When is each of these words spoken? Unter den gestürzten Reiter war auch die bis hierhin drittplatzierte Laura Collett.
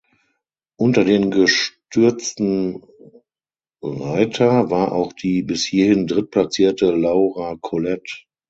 Unter 0.77 1.03
den 1.05 1.29
gestürzten 1.29 2.83
Reiter 3.83 4.71
war 4.71 4.93
auch 4.93 5.13
die 5.13 5.43
bis 5.43 5.63
hierhin 5.63 6.07
drittplatzierte 6.07 6.89
Laura 6.89 7.55
Collett. 7.61 8.25